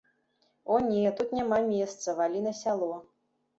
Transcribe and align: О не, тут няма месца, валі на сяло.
О 0.75 0.79
не, 0.85 1.03
тут 1.19 1.35
няма 1.41 1.61
месца, 1.69 2.17
валі 2.23 2.43
на 2.49 2.57
сяло. 2.65 2.93